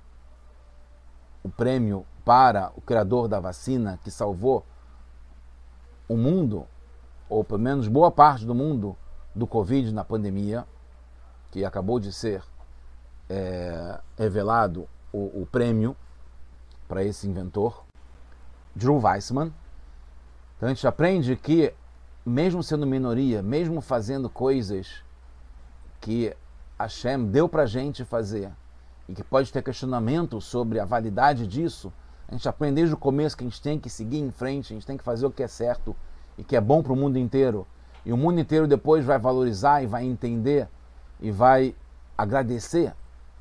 o 1.45 1.49
prêmio 1.49 2.05
para 2.25 2.73
o 2.75 2.81
criador 2.81 3.29
da 3.29 3.39
vacina 3.39 4.01
que 4.03 4.11
salvou 4.11 4.67
o 6.09 6.17
mundo, 6.17 6.67
ou 7.29 7.45
pelo 7.45 7.61
menos 7.61 7.87
boa 7.87 8.11
parte 8.11 8.45
do 8.45 8.53
mundo, 8.53 8.97
do 9.33 9.47
Covid 9.47 9.95
na 9.95 10.03
pandemia, 10.03 10.67
que 11.53 11.65
acabou 11.65 12.01
de 12.01 12.13
ser 12.13 12.43
é, 13.31 14.01
revelado 14.19 14.89
o, 15.13 15.43
o 15.43 15.49
prêmio 15.53 15.97
para 16.89 17.05
esse 17.05 17.29
inventor, 17.29 17.85
Drew 18.75 19.01
Weissman. 19.01 19.55
Então 20.57 20.69
a 20.69 20.75
gente 20.75 20.85
aprende 20.85 21.37
que, 21.37 21.73
mesmo 22.27 22.61
sendo 22.61 22.85
minoria, 22.85 23.41
mesmo 23.41 23.81
fazendo 23.81 24.29
coisas 24.29 25.05
que 26.01 26.35
Hashem 26.77 27.27
deu 27.27 27.49
para 27.49 27.63
a 27.63 27.67
gente 27.67 28.05
fazer 28.05 28.51
e 29.09 29.15
que 29.15 29.23
pode 29.23 29.53
ter 29.53 29.63
questionamento 29.63 30.41
sobre 30.41 30.81
a 30.81 30.85
validade 30.85 31.47
disso, 31.47 31.93
a 32.27 32.33
gente 32.33 32.49
aprende 32.49 32.75
desde 32.75 32.95
o 32.95 32.99
começo 32.99 33.37
que 33.37 33.45
a 33.45 33.47
gente 33.47 33.63
tem 33.63 33.79
que 33.79 33.89
seguir 33.89 34.19
em 34.19 34.33
frente, 34.33 34.73
a 34.73 34.75
gente 34.75 34.85
tem 34.85 34.97
que 34.97 35.05
fazer 35.05 35.25
o 35.25 35.31
que 35.31 35.45
é 35.45 35.47
certo 35.47 35.95
e 36.37 36.43
que 36.43 36.57
é 36.57 36.61
bom 36.61 36.83
para 36.83 36.93
o 36.93 36.97
mundo 36.97 37.17
inteiro. 37.17 37.65
E 38.05 38.13
o 38.13 38.17
mundo 38.17 38.41
inteiro 38.41 38.67
depois 38.67 39.05
vai 39.05 39.21
valorizar 39.21 39.85
e 39.85 39.87
vai 39.87 40.05
entender 40.05 40.69
e 41.21 41.31
vai 41.31 41.77
agradecer, 42.19 42.93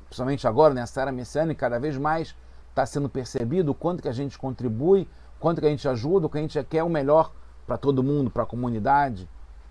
principalmente 0.04 0.46
agora 0.46 0.72
nessa 0.72 1.02
era 1.02 1.10
messiânica, 1.10 1.58
cada 1.58 1.80
vez 1.80 1.98
mais 1.98 2.36
está 2.70 2.86
sendo 2.86 3.08
percebido 3.08 3.72
o 3.72 3.74
quanto 3.74 4.00
que 4.00 4.08
a 4.08 4.12
gente 4.12 4.38
contribui, 4.38 5.08
quanto 5.40 5.60
que 5.60 5.66
a 5.66 5.70
gente 5.70 5.88
ajuda, 5.88 6.26
o 6.26 6.30
que 6.30 6.38
a 6.38 6.40
gente 6.40 6.62
quer 6.64 6.84
o 6.84 6.88
melhor 6.88 7.32
para 7.66 7.76
todo 7.76 8.02
mundo, 8.02 8.30
para 8.30 8.44
a 8.44 8.46
comunidade 8.46 9.28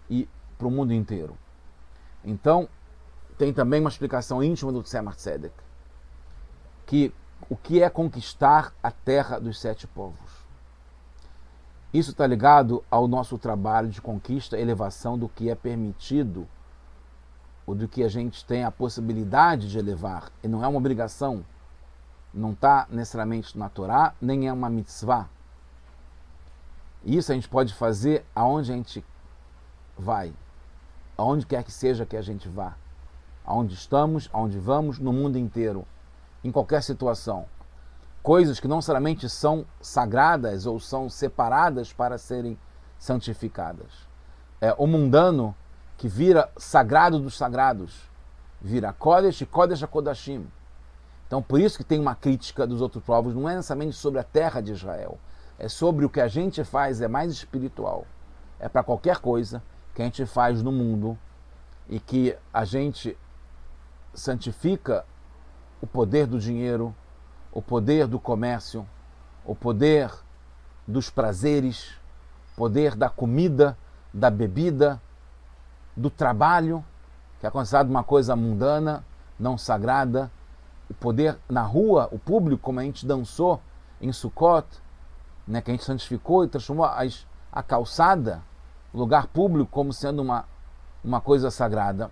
e 0.10 0.28
para 0.58 0.68
o 0.68 0.72
mundo 0.72 0.94
inteiro. 0.94 1.38
Então, 2.24 2.68
tem 3.38 3.54
também 3.54 3.80
uma 3.80 3.90
explicação 3.90 4.44
íntima 4.44 4.72
do 4.72 4.84
Tzemach 4.84 5.18
Tzedek, 5.18 5.56
que 6.86 7.14
o 7.50 7.56
que 7.56 7.82
é 7.82 7.90
conquistar 7.90 8.74
a 8.82 8.92
terra 8.92 9.40
dos 9.40 9.60
sete 9.60 9.86
povos. 9.88 10.46
Isso 11.94 12.12
está 12.12 12.28
ligado 12.28 12.84
ao 12.90 13.08
nosso 13.08 13.38
trabalho 13.38 13.90
de 13.90 14.02
conquista, 14.02 14.60
elevação 14.60 15.18
do 15.18 15.30
que 15.30 15.50
é 15.50 15.56
permitido, 15.56 16.48
ou 17.66 17.74
do 17.74 17.88
que 17.88 18.04
a 18.04 18.08
gente 18.08 18.46
tem 18.46 18.64
a 18.64 18.72
possibilidade 18.72 19.70
de 19.70 19.80
elevar, 19.80 20.32
e 20.44 20.48
não 20.48 20.64
é 20.64 20.68
uma 20.68 20.78
obrigação, 20.78 21.46
não 22.34 22.52
está 22.52 22.86
necessariamente 22.90 23.58
na 23.58 23.70
Torá, 23.70 24.14
nem 24.22 24.48
é 24.48 24.54
uma 24.54 24.70
mitzvah. 24.70 25.30
Isso 27.06 27.32
a 27.32 27.36
gente 27.36 27.48
pode 27.48 27.74
fazer 27.74 28.26
aonde 28.36 28.72
a 28.72 28.76
gente 28.76 29.06
vai, 29.98 30.34
aonde 31.16 31.46
quer 31.46 31.64
que 31.64 31.72
seja 31.72 32.06
que 32.06 32.18
a 32.18 32.22
gente 32.22 32.50
vá, 32.50 32.76
aonde 33.46 33.76
estamos, 33.76 34.28
aonde 34.34 34.58
vamos, 34.58 34.98
no 34.98 35.14
mundo 35.14 35.38
inteiro, 35.38 35.86
em 36.44 36.52
qualquer 36.52 36.82
situação. 36.82 37.46
Coisas 38.24 38.60
que 38.60 38.68
não 38.68 38.78
necessariamente 38.78 39.30
são 39.30 39.66
sagradas 39.80 40.66
ou 40.66 40.80
são 40.80 41.08
separadas 41.08 41.94
para 41.94 42.18
serem 42.18 42.58
santificadas. 42.98 44.08
É, 44.60 44.74
o 44.76 44.88
mundano 44.88 45.56
que 45.98 46.08
vira 46.08 46.50
sagrado 46.58 47.20
dos 47.20 47.38
sagrados, 47.38 48.10
vira 48.60 48.92
Kodesh 48.92 49.42
e 49.42 49.46
Kodesh 49.46 49.84
a 49.84 49.88
Kodashim. 49.88 50.48
Então, 51.28 51.42
por 51.42 51.60
isso 51.60 51.78
que 51.78 51.84
tem 51.84 52.00
uma 52.00 52.16
crítica 52.16 52.66
dos 52.66 52.82
outros 52.82 53.04
povos, 53.04 53.36
não 53.36 53.48
é 53.48 53.56
necessariamente 53.56 53.96
sobre 53.96 54.20
a 54.20 54.24
terra 54.24 54.60
de 54.60 54.72
Israel, 54.72 55.20
é 55.58 55.68
sobre 55.68 56.06
o 56.06 56.10
que 56.10 56.20
a 56.20 56.28
gente 56.28 56.64
faz, 56.64 57.02
é 57.02 57.08
mais 57.08 57.32
espiritual. 57.32 58.06
É 58.60 58.68
para 58.68 58.84
qualquer 58.84 59.20
coisa 59.20 59.62
que 59.94 60.02
a 60.02 60.06
gente 60.06 60.26
faz 60.26 60.62
no 60.62 60.72
mundo 60.72 61.18
e 61.88 62.00
que 62.00 62.36
a 62.54 62.66
gente 62.66 63.18
santifica 64.14 65.06
o 65.82 65.88
poder 65.88 66.28
do 66.28 66.40
dinheiro, 66.40 66.96
o 67.52 67.62
poder 67.62 68.08
do 68.08 68.20
comércio, 68.20 68.88
o 69.46 69.56
poder 69.56 70.12
dos 70.88 71.10
prazeres, 71.10 71.94
poder 72.56 72.96
da 72.96 73.10
comida, 73.10 73.78
da 74.14 74.30
bebida, 74.30 75.02
do 75.96 76.10
trabalho, 76.10 76.84
que 77.40 77.48
é 77.48 77.50
considerado 77.50 77.90
uma 77.90 78.04
coisa 78.04 78.36
mundana, 78.36 79.06
não 79.40 79.58
sagrada, 79.58 80.32
o 80.90 80.94
poder 80.94 81.38
na 81.50 81.62
rua, 81.62 82.10
o 82.12 82.20
público, 82.20 82.64
como 82.64 82.80
a 82.80 82.84
gente 82.84 83.06
dançou 83.06 83.62
em 84.02 84.12
Sukkot, 84.12 84.68
né, 85.48 85.62
que 85.62 85.72
a 85.72 85.74
gente 85.74 85.84
santificou 85.84 86.44
e 86.44 86.48
transformou 86.48 86.86
as, 86.86 87.26
a 87.52 87.62
calçada, 87.62 88.42
o 88.94 88.98
lugar 88.98 89.28
público, 89.28 89.70
como 89.72 89.94
sendo 89.94 90.22
uma, 90.22 90.46
uma 91.04 91.22
coisa 91.22 91.52
sagrada. 91.52 92.12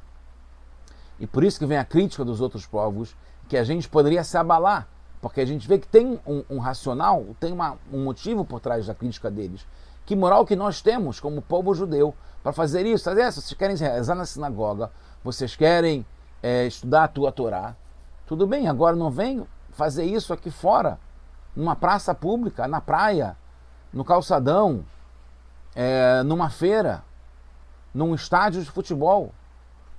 E 1.19 1.27
por 1.27 1.43
isso 1.43 1.59
que 1.59 1.65
vem 1.65 1.77
a 1.77 1.85
crítica 1.85 2.25
dos 2.25 2.41
outros 2.41 2.65
povos, 2.65 3.15
que 3.47 3.57
a 3.57 3.63
gente 3.63 3.87
poderia 3.89 4.23
se 4.23 4.37
abalar 4.37 4.87
porque 5.23 5.39
a 5.39 5.45
gente 5.45 5.65
vê 5.65 5.79
que 5.79 5.87
tem 5.87 6.19
um, 6.27 6.43
um 6.49 6.59
racional, 6.59 7.25
tem 7.39 7.53
uma, 7.53 7.77
um 7.89 8.03
motivo 8.03 8.43
por 8.43 8.59
trás 8.59 8.87
da 8.87 8.93
crítica 8.93 9.31
deles. 9.31 9.65
Que 10.05 10.17
moral 10.17 10.45
que 10.45 10.53
nós 10.53 10.81
temos 10.81 11.17
como 11.17 11.41
povo 11.41 11.73
judeu 11.73 12.13
para 12.43 12.51
fazer 12.51 12.85
isso? 12.85 13.09
É, 13.09 13.31
se 13.31 13.41
vocês 13.41 13.53
querem 13.53 13.77
rezar 13.77 14.15
na 14.15 14.25
sinagoga, 14.25 14.91
vocês 15.23 15.55
querem 15.55 16.05
é, 16.43 16.67
estudar 16.67 17.05
a 17.05 17.07
tua 17.07 17.31
Torá, 17.31 17.73
tudo 18.27 18.45
bem, 18.45 18.67
agora 18.67 18.97
não 18.97 19.09
vem 19.09 19.47
fazer 19.71 20.03
isso 20.03 20.33
aqui 20.33 20.51
fora, 20.51 20.99
numa 21.55 21.75
praça 21.75 22.13
pública, 22.13 22.67
na 22.67 22.81
praia, 22.81 23.37
no 23.91 24.03
calçadão, 24.03 24.83
é, 25.75 26.23
numa 26.23 26.49
feira, 26.49 27.03
num 27.93 28.15
estádio 28.15 28.61
de 28.61 28.69
futebol. 28.69 29.31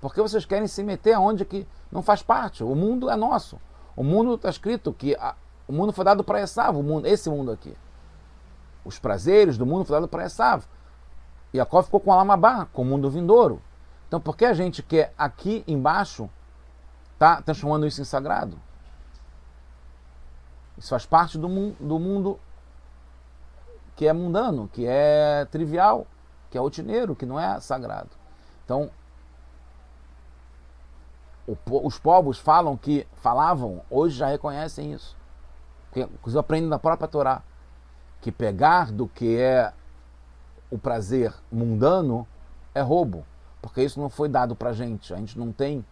Porque 0.00 0.20
vocês 0.20 0.44
querem 0.44 0.66
se 0.66 0.82
meter 0.82 1.14
aonde 1.14 1.44
que 1.44 1.66
não 1.90 2.02
faz 2.02 2.22
parte. 2.22 2.62
O 2.62 2.74
mundo 2.74 3.08
é 3.08 3.16
nosso. 3.16 3.58
O 3.96 4.02
mundo 4.02 4.34
está 4.34 4.50
escrito 4.50 4.92
que 4.92 5.14
a, 5.14 5.34
o 5.66 5.72
mundo 5.72 5.92
foi 5.92 6.04
dado 6.04 6.22
para 6.24 6.40
Esav, 6.40 6.76
o 6.76 6.82
mundo, 6.82 7.06
esse 7.06 7.30
mundo 7.30 7.52
aqui. 7.52 7.74
Os 8.84 8.98
prazeres 8.98 9.56
do 9.56 9.64
mundo 9.64 9.84
foi 9.84 9.96
dado 9.96 10.08
para 10.08 10.24
Esav. 10.24 10.64
Jacob 11.54 11.84
ficou 11.84 12.00
com 12.00 12.12
Alamabá, 12.12 12.66
com 12.72 12.82
o 12.82 12.84
mundo 12.84 13.08
vindouro. 13.08 13.62
Então 14.08 14.20
por 14.20 14.36
que 14.36 14.44
a 14.44 14.52
gente 14.52 14.82
quer 14.82 15.14
aqui 15.16 15.64
embaixo 15.66 16.28
tá 17.18 17.40
transformando 17.40 17.86
isso 17.86 18.00
em 18.00 18.04
sagrado? 18.04 18.58
Isso 20.76 20.90
faz 20.90 21.06
parte 21.06 21.38
do, 21.38 21.48
do 21.72 21.98
mundo 21.98 22.38
que 23.96 24.06
é 24.06 24.12
mundano, 24.12 24.68
que 24.68 24.86
é 24.86 25.46
trivial, 25.50 26.06
que 26.50 26.58
é 26.58 26.60
rotineiro, 26.60 27.14
que 27.14 27.26
não 27.26 27.38
é 27.38 27.60
sagrado. 27.60 28.10
Então, 28.64 28.90
o, 31.46 31.56
os 31.86 31.98
povos 31.98 32.38
falam 32.38 32.76
que 32.76 33.06
falavam, 33.14 33.82
hoje 33.90 34.16
já 34.16 34.26
reconhecem 34.26 34.92
isso. 34.92 35.16
Que, 35.92 36.00
inclusive 36.00 36.40
aprendem 36.40 36.68
da 36.68 36.78
própria 36.78 37.06
Torá. 37.06 37.42
Que 38.20 38.32
pegar 38.32 38.90
do 38.90 39.06
que 39.06 39.36
é 39.38 39.72
o 40.70 40.78
prazer 40.78 41.32
mundano 41.52 42.26
é 42.74 42.80
roubo. 42.80 43.24
Porque 43.60 43.82
isso 43.82 44.00
não 44.00 44.08
foi 44.08 44.28
dado 44.28 44.56
pra 44.56 44.72
gente. 44.72 45.14
A 45.14 45.16
gente 45.16 45.38
não 45.38 45.52
tem 45.52 45.84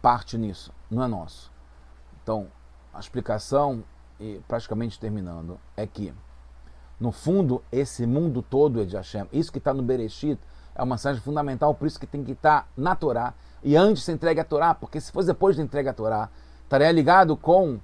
parte 0.00 0.38
nisso. 0.38 0.72
Não 0.90 1.02
é 1.02 1.08
nosso. 1.08 1.50
Então, 2.22 2.48
a 2.92 3.00
explicação, 3.00 3.82
e 4.20 4.40
praticamente 4.46 4.98
terminando, 4.98 5.58
é 5.76 5.86
que, 5.86 6.12
no 7.00 7.10
fundo, 7.10 7.62
esse 7.72 8.06
mundo 8.06 8.42
todo 8.42 8.80
é 8.80 8.84
de 8.84 8.96
Hashem. 8.96 9.26
Isso 9.32 9.50
que 9.50 9.58
está 9.58 9.74
no 9.74 9.82
Bereshit 9.82 10.38
é 10.74 10.82
uma 10.82 10.94
mensagem 10.94 11.20
fundamental, 11.20 11.74
por 11.74 11.86
isso 11.86 11.98
que 11.98 12.06
tem 12.06 12.22
que 12.22 12.32
estar 12.32 12.62
tá 12.62 12.66
na 12.76 12.94
Torá. 12.94 13.34
E 13.64 13.76
antes 13.76 14.04
se 14.04 14.12
entregue 14.12 14.40
a 14.40 14.44
Torá, 14.44 14.74
porque 14.74 15.00
se 15.00 15.10
fosse 15.10 15.26
depois 15.26 15.56
de 15.56 15.62
entrega 15.62 15.90
a 15.90 15.94
Torá, 15.94 16.28
estaria 16.62 16.90
ligado 16.92 17.36
com 17.36 17.80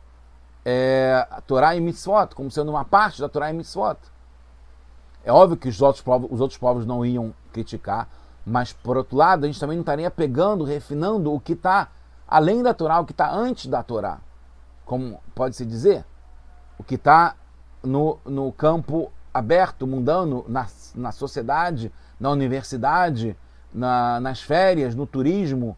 é, 0.64 1.26
a 1.30 1.40
Torá 1.40 1.74
e 1.74 1.80
Mitzvot, 1.80 2.34
como 2.34 2.50
sendo 2.50 2.70
uma 2.70 2.84
parte 2.84 3.20
da 3.20 3.28
Torá 3.28 3.50
e 3.50 3.52
Mitzvot. 3.52 3.98
É 5.24 5.32
óbvio 5.32 5.56
que 5.56 5.68
os 5.68 5.82
outros, 5.82 6.02
povos, 6.02 6.28
os 6.30 6.40
outros 6.40 6.58
povos 6.58 6.86
não 6.86 7.04
iam 7.04 7.34
criticar, 7.52 8.08
mas 8.46 8.72
por 8.72 8.96
outro 8.96 9.16
lado, 9.16 9.44
a 9.44 9.46
gente 9.46 9.58
também 9.58 9.76
não 9.76 9.82
estaria 9.82 10.10
pegando, 10.10 10.64
refinando 10.64 11.32
o 11.32 11.40
que 11.40 11.52
está 11.52 11.88
além 12.26 12.62
da 12.62 12.72
Torá, 12.72 13.00
o 13.00 13.04
que 13.04 13.12
está 13.12 13.30
antes 13.30 13.66
da 13.66 13.82
Torá 13.82 14.20
como 14.88 15.20
pode-se 15.34 15.66
dizer, 15.66 16.02
o 16.78 16.82
que 16.82 16.94
está 16.94 17.36
no, 17.82 18.18
no 18.24 18.50
campo 18.50 19.12
aberto, 19.34 19.86
mundano, 19.86 20.46
na, 20.48 20.66
na 20.94 21.12
sociedade, 21.12 21.92
na 22.18 22.30
universidade, 22.30 23.36
na, 23.72 24.18
nas 24.18 24.40
férias, 24.40 24.94
no 24.94 25.06
turismo, 25.06 25.76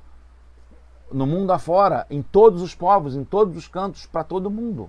no 1.11 1.27
mundo 1.27 1.53
afora, 1.53 2.07
em 2.09 2.23
todos 2.23 2.63
os 2.63 2.73
povos, 2.73 3.17
em 3.17 3.25
todos 3.25 3.57
os 3.57 3.67
cantos, 3.67 4.07
para 4.07 4.23
todo 4.23 4.49
mundo. 4.49 4.89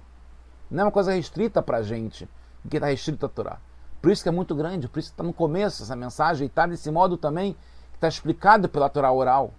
Não 0.70 0.82
é 0.82 0.86
uma 0.86 0.92
coisa 0.92 1.14
restrita 1.14 1.60
para 1.60 1.78
a 1.80 1.84
gente, 1.84 2.30
que 2.70 2.78
está 2.78 2.86
restrita 2.86 3.26
a 3.26 3.30
Torá. 3.30 3.58
Por 4.00 4.12
isso 4.12 4.22
que 4.22 4.30
é 4.30 4.32
muito 4.32 4.54
grande, 4.54 4.88
por 4.88 5.00
isso 5.00 5.10
que 5.10 5.14
está 5.16 5.24
no 5.24 5.34
começo 5.34 5.82
essa 5.82 5.96
mensagem, 5.96 6.46
e 6.46 6.48
está 6.48 6.68
desse 6.68 6.92
modo 6.92 7.18
também 7.18 7.54
que 7.90 7.98
está 7.98 8.08
explicado 8.08 8.70
pela 8.70 8.88
Torá 8.88 9.12
oral, 9.12 9.52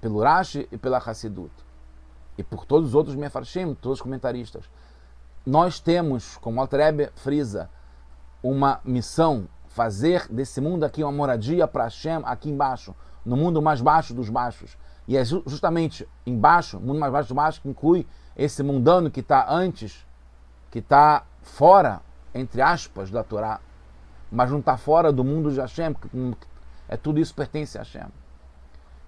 pelo 0.00 0.20
Rashi 0.20 0.68
e 0.72 0.76
pela 0.76 0.98
Hassidut 0.98 1.69
e 2.40 2.42
por 2.42 2.64
todos 2.64 2.88
os 2.88 2.94
outros 2.94 3.14
Mefarshim, 3.14 3.74
todos 3.74 3.98
os 3.98 4.02
comentaristas. 4.02 4.64
Nós 5.44 5.78
temos, 5.78 6.38
como 6.38 6.60
Altrebe 6.60 7.10
frisa, 7.14 7.68
uma 8.42 8.80
missão, 8.82 9.46
fazer 9.68 10.26
desse 10.28 10.60
mundo 10.60 10.84
aqui 10.84 11.02
uma 11.04 11.12
moradia 11.12 11.68
para 11.68 11.84
Hashem 11.84 12.22
aqui 12.24 12.50
embaixo, 12.50 12.94
no 13.24 13.36
mundo 13.36 13.60
mais 13.60 13.82
baixo 13.82 14.14
dos 14.14 14.30
baixos. 14.30 14.76
E 15.06 15.16
é 15.16 15.24
justamente 15.24 16.08
embaixo, 16.26 16.78
o 16.78 16.80
mundo 16.80 16.98
mais 16.98 17.12
baixo 17.12 17.28
dos 17.28 17.36
baixos, 17.36 17.60
que 17.60 17.68
inclui 17.68 18.06
esse 18.34 18.62
mundano 18.62 19.10
que 19.10 19.20
está 19.20 19.46
antes, 19.52 20.06
que 20.70 20.78
está 20.78 21.24
fora, 21.42 22.00
entre 22.34 22.62
aspas, 22.62 23.10
da 23.10 23.22
Torá, 23.22 23.60
mas 24.32 24.50
não 24.50 24.60
está 24.60 24.78
fora 24.78 25.12
do 25.12 25.22
mundo 25.22 25.52
de 25.52 25.60
Hashem, 25.60 25.94
é 26.88 26.96
tudo 26.96 27.20
isso 27.20 27.34
pertence 27.34 27.76
a 27.76 27.82
Hashem. 27.82 28.08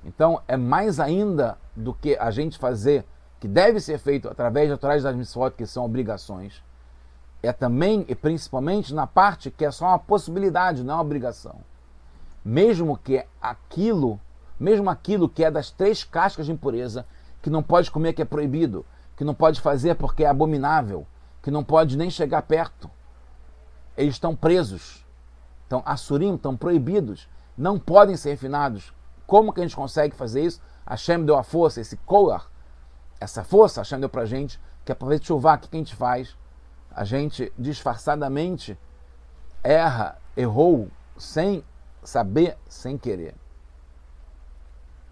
Então 0.04 0.42
é 0.46 0.56
mais 0.56 1.00
ainda 1.00 1.56
do 1.74 1.94
que 1.94 2.16
a 2.16 2.30
gente 2.30 2.58
fazer 2.58 3.06
que 3.42 3.48
deve 3.48 3.80
ser 3.80 3.98
feito 3.98 4.28
através 4.28 4.70
da 4.70 4.76
Torá 4.76 4.96
das 4.96 5.34
que 5.56 5.66
são 5.66 5.84
obrigações, 5.84 6.62
é 7.42 7.52
também 7.52 8.04
e 8.08 8.14
principalmente 8.14 8.94
na 8.94 9.04
parte 9.04 9.50
que 9.50 9.64
é 9.64 9.70
só 9.72 9.86
uma 9.86 9.98
possibilidade, 9.98 10.84
não 10.84 10.92
é 10.92 10.96
uma 10.98 11.02
obrigação. 11.02 11.56
Mesmo 12.44 12.96
que 12.96 13.26
aquilo, 13.40 14.20
mesmo 14.60 14.88
aquilo 14.88 15.28
que 15.28 15.42
é 15.42 15.50
das 15.50 15.72
três 15.72 16.04
cascas 16.04 16.46
de 16.46 16.52
impureza, 16.52 17.04
que 17.42 17.50
não 17.50 17.64
pode 17.64 17.90
comer, 17.90 18.12
que 18.12 18.22
é 18.22 18.24
proibido, 18.24 18.86
que 19.16 19.24
não 19.24 19.34
pode 19.34 19.60
fazer 19.60 19.96
porque 19.96 20.22
é 20.22 20.28
abominável, 20.28 21.04
que 21.42 21.50
não 21.50 21.64
pode 21.64 21.96
nem 21.98 22.10
chegar 22.10 22.42
perto. 22.42 22.88
Eles 23.96 24.14
estão 24.14 24.36
presos. 24.36 25.04
Então, 25.66 25.82
assurim 25.84 26.36
estão 26.36 26.56
proibidos, 26.56 27.28
não 27.58 27.76
podem 27.76 28.16
ser 28.16 28.30
refinados. 28.30 28.94
Como 29.26 29.52
que 29.52 29.58
a 29.58 29.64
gente 29.64 29.74
consegue 29.74 30.14
fazer 30.14 30.44
isso? 30.44 30.62
Hashem 30.86 31.24
deu 31.24 31.36
a 31.36 31.42
força, 31.42 31.80
esse 31.80 31.96
kolar, 31.96 32.51
essa 33.22 33.44
força, 33.44 33.80
Hashem 33.80 34.00
deu 34.00 34.08
pra 34.08 34.24
gente, 34.24 34.60
que 34.84 34.90
é 34.90 34.94
para 34.94 35.08
ver 35.08 35.22
chuvar, 35.22 35.58
o 35.58 35.60
que 35.60 35.68
a 35.72 35.78
gente 35.78 35.94
faz? 35.94 36.36
A 36.90 37.04
gente 37.04 37.52
disfarçadamente 37.56 38.76
erra, 39.62 40.18
errou, 40.36 40.88
sem 41.16 41.64
saber, 42.02 42.58
sem 42.68 42.98
querer. 42.98 43.34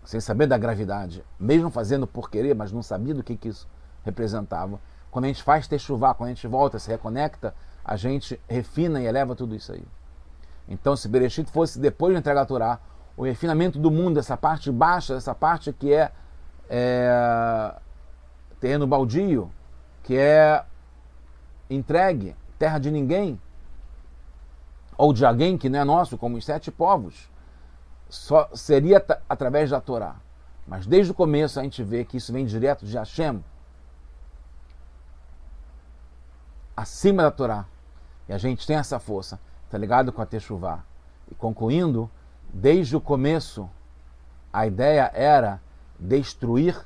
Sem 0.04 0.20
saber 0.20 0.46
da 0.46 0.58
gravidade. 0.58 1.24
Mesmo 1.38 1.70
fazendo 1.70 2.06
por 2.06 2.28
querer, 2.28 2.54
mas 2.54 2.72
não 2.72 2.82
sabia 2.82 3.14
do 3.14 3.22
que, 3.22 3.36
que 3.36 3.48
isso 3.48 3.68
representava. 4.04 4.80
Quando 5.10 5.26
a 5.26 5.28
gente 5.28 5.42
faz 5.42 5.68
ter 5.68 5.78
chuvar, 5.78 6.14
quando 6.14 6.30
a 6.30 6.34
gente 6.34 6.46
volta, 6.48 6.78
se 6.78 6.90
reconecta, 6.90 7.54
a 7.84 7.96
gente 7.96 8.40
refina 8.48 9.00
e 9.00 9.06
eleva 9.06 9.36
tudo 9.36 9.54
isso 9.54 9.72
aí. 9.72 9.84
Então, 10.68 10.96
se 10.96 11.08
Bereshit 11.08 11.50
fosse 11.50 11.78
depois 11.78 12.12
de 12.12 12.18
entregar 12.18 12.42
a 12.42 12.46
Torá, 12.46 12.80
o 13.16 13.24
refinamento 13.24 13.78
do 13.78 13.90
mundo, 13.90 14.18
essa 14.18 14.36
parte 14.36 14.70
baixa, 14.70 15.14
essa 15.14 15.34
parte 15.34 15.72
que 15.72 15.92
é, 15.92 16.10
é 16.68 17.74
terreno 18.60 18.86
baldio, 18.86 19.50
que 20.02 20.16
é 20.16 20.64
entregue, 21.68 22.36
terra 22.58 22.78
de 22.78 22.90
ninguém, 22.90 23.40
ou 24.96 25.12
de 25.12 25.24
alguém 25.24 25.56
que 25.56 25.68
não 25.68 25.78
é 25.80 25.84
nosso, 25.84 26.18
como 26.18 26.36
os 26.36 26.44
sete 26.44 26.70
povos, 26.70 27.30
só 28.08 28.50
seria 28.54 29.04
através 29.28 29.70
da 29.70 29.80
Torá. 29.80 30.16
Mas 30.66 30.86
desde 30.86 31.12
o 31.12 31.14
começo 31.14 31.58
a 31.58 31.62
gente 31.62 31.82
vê 31.82 32.04
que 32.04 32.18
isso 32.18 32.32
vem 32.32 32.44
direto 32.44 32.84
de 32.84 32.96
Hashem, 32.96 33.42
acima 36.76 37.22
da 37.22 37.30
Torá. 37.30 37.64
E 38.28 38.32
a 38.32 38.38
gente 38.38 38.66
tem 38.66 38.76
essa 38.76 38.98
força, 38.98 39.40
tá 39.70 39.78
ligado 39.78 40.12
com 40.12 40.20
a 40.20 40.26
Teshuvah. 40.26 40.84
E 41.30 41.34
concluindo, 41.34 42.10
desde 42.52 42.94
o 42.94 43.00
começo, 43.00 43.68
a 44.52 44.66
ideia 44.66 45.10
era 45.14 45.60
destruir 45.98 46.84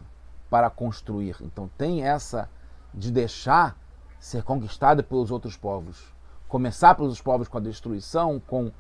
para 0.55 0.71
construir. 0.71 1.35
Então 1.41 1.69
tem 1.77 2.05
essa 2.05 2.49
de 2.95 3.11
deixar 3.11 3.77
ser 4.21 4.45
conquistado 4.45 5.03
pelos 5.03 5.33
outros 5.33 5.57
povos. 5.57 6.15
Começar 6.47 6.95
pelos 6.95 7.21
povos 7.21 7.49
com 7.49 7.59
a 7.59 7.61
destruição, 7.61 8.39
com 8.39 8.71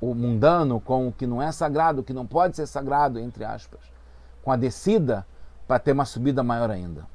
o 0.00 0.14
mundano, 0.14 0.80
com 0.80 1.08
o 1.08 1.12
que 1.12 1.26
não 1.26 1.42
é 1.42 1.52
sagrado, 1.52 2.00
o 2.00 2.02
que 2.02 2.14
não 2.14 2.26
pode 2.26 2.56
ser 2.56 2.66
sagrado, 2.66 3.18
entre 3.18 3.44
aspas. 3.44 3.80
Com 4.42 4.50
a 4.50 4.56
descida 4.56 5.26
para 5.68 5.78
ter 5.78 5.92
uma 5.92 6.06
subida 6.06 6.42
maior 6.42 6.70
ainda. 6.70 7.06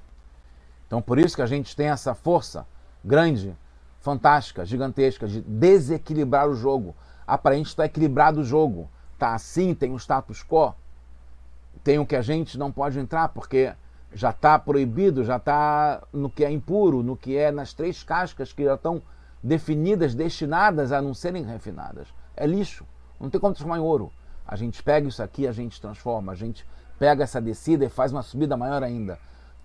Então 0.86 1.02
por 1.02 1.18
isso 1.18 1.36
que 1.36 1.41
a 1.41 1.48
gente 1.48 1.76
tem 1.76 1.88
essa 1.88 2.13
força 2.13 2.68
grande, 3.04 3.58
fantástica, 4.02 4.63
gigantesca 4.68 5.28
de 5.28 5.41
desequilibrar 5.41 6.48
o 6.48 6.54
jogo. 6.54 6.96
Aparentemente 7.26 7.70
está 7.70 7.86
equilibrado 7.86 8.41
o 8.41 8.46
jogo. 8.46 8.88
Está 9.13 9.34
assim, 9.34 9.74
tem 9.74 9.91
o 9.91 9.98
status 9.98 10.44
quo. 10.44 10.76
Tem 11.84 11.98
o 11.98 12.06
que 12.06 12.15
a 12.15 12.22
gente 12.22 12.56
não 12.56 12.72
pode 12.72 13.00
entrar, 13.00 13.30
porque 13.30 13.74
já 14.15 14.30
está 14.30 14.58
proibido, 14.58 15.25
já 15.25 15.36
está 15.36 16.01
no 16.13 16.30
que 16.30 16.45
é 16.45 16.49
impuro, 16.49 17.04
no 17.04 17.17
que 17.17 17.36
é 17.36 17.51
nas 17.51 17.73
três 17.73 18.01
cascas 18.01 18.54
que 18.54 18.63
já 18.63 18.75
estão 18.75 19.01
definidas, 19.43 20.15
destinadas 20.15 20.93
a 20.93 21.01
não 21.01 21.13
serem 21.13 21.43
refinadas. 21.43 22.08
É 22.34 22.47
lixo. 22.47 22.86
Não 23.19 23.30
tem 23.30 23.41
como 23.41 23.54
transformar 23.54 23.78
em 23.78 23.82
ouro. 23.82 24.10
A 24.47 24.56
gente 24.56 24.82
pega 24.82 25.06
isso 25.06 25.21
aqui, 25.21 25.45
a 25.45 25.51
gente 25.51 25.82
transforma, 25.82 26.32
a 26.32 26.36
gente 26.36 26.65
pega 26.97 27.25
essa 27.25 27.41
descida 27.41 27.84
e 27.84 27.89
faz 27.89 28.13
uma 28.13 28.21
subida 28.21 28.56
maior 28.56 28.84
ainda. 28.84 29.19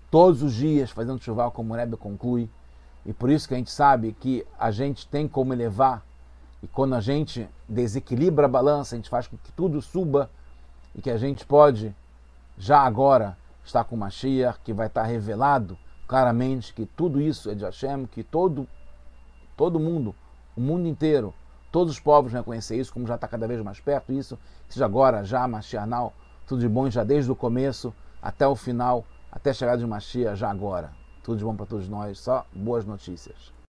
Todos 0.09 0.43
os 0.43 0.53
dias 0.53 0.91
fazendo 0.91 1.23
chuval, 1.23 1.51
como 1.51 1.73
o 1.73 1.77
Rebbe 1.77 1.95
conclui. 1.95 2.49
E 3.05 3.13
por 3.13 3.29
isso 3.29 3.47
que 3.47 3.53
a 3.53 3.57
gente 3.57 3.71
sabe 3.71 4.11
que 4.19 4.45
a 4.59 4.69
gente 4.69 5.07
tem 5.07 5.29
como 5.29 5.53
elevar. 5.53 6.03
E 6.61 6.67
quando 6.67 6.93
a 6.93 6.99
gente 6.99 7.47
desequilibra 7.69 8.47
a 8.47 8.49
balança, 8.49 8.95
a 8.95 8.97
gente 8.97 9.09
faz 9.09 9.27
com 9.27 9.37
que 9.37 9.51
tudo 9.53 9.81
suba 9.81 10.29
e 10.93 11.01
que 11.01 11.09
a 11.09 11.17
gente 11.17 11.45
pode, 11.45 11.95
já 12.57 12.79
agora, 12.79 13.37
está 13.71 13.83
com 13.83 13.95
Mashiach, 13.95 14.59
que 14.63 14.73
vai 14.73 14.87
estar 14.87 15.03
revelado 15.03 15.77
claramente 16.07 16.73
que 16.73 16.85
tudo 16.85 17.21
isso 17.21 17.49
é 17.49 17.55
de 17.55 17.63
Hashem, 17.63 18.05
que 18.05 18.21
todo, 18.21 18.67
todo 19.55 19.79
mundo, 19.79 20.13
o 20.55 20.61
mundo 20.61 20.87
inteiro, 20.87 21.33
todos 21.71 21.93
os 21.93 21.99
povos 21.99 22.33
vão 22.33 22.43
conhecer 22.43 22.77
isso, 22.77 22.93
como 22.93 23.07
já 23.07 23.15
está 23.15 23.27
cada 23.27 23.47
vez 23.47 23.61
mais 23.61 23.79
perto, 23.79 24.11
isso, 24.11 24.37
seja 24.67 24.85
agora, 24.85 25.23
já, 25.23 25.47
Mashiach, 25.47 25.87
now, 25.87 26.11
tudo 26.45 26.59
de 26.59 26.67
bom 26.67 26.89
já 26.89 27.03
desde 27.03 27.31
o 27.31 27.35
começo 27.35 27.93
até 28.21 28.45
o 28.45 28.55
final, 28.55 29.05
até 29.31 29.53
chegar 29.53 29.77
de 29.77 29.87
Mashiach, 29.87 30.35
já 30.35 30.51
agora. 30.51 30.91
Tudo 31.23 31.37
de 31.37 31.45
bom 31.45 31.55
para 31.55 31.65
todos 31.65 31.87
nós, 31.87 32.19
só 32.19 32.45
boas 32.53 32.83
notícias. 32.83 33.60